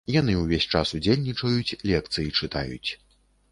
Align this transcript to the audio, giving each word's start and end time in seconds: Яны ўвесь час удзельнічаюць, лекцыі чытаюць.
Яны 0.11 0.33
ўвесь 0.37 0.65
час 0.77 0.93
удзельнічаюць, 0.99 1.77
лекцыі 1.91 2.35
чытаюць. 2.43 2.89